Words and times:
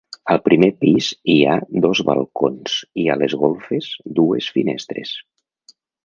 Al 0.33 0.39
primer 0.45 0.67
pis 0.83 1.07
hi 1.33 1.35
ha 1.47 1.57
dos 1.83 1.99
balcons 2.07 2.77
i 3.03 3.05
a 3.15 3.17
les 3.23 3.35
golfes 3.43 3.91
dues 4.21 4.47
finestres. 4.57 5.13